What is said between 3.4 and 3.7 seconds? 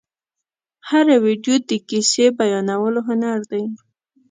دی.